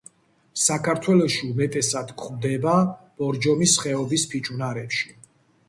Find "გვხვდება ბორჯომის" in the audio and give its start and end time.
2.23-3.79